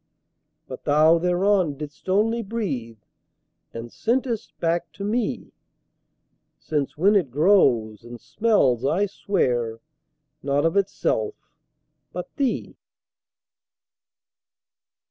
[0.67, 2.97] But thou thereon didst only breathe,
[3.71, 5.53] And sent'st back to me:
[6.57, 9.79] Since when it grows, and smells, I swear,
[10.41, 11.35] Not of itself,
[12.13, 12.77] but thee.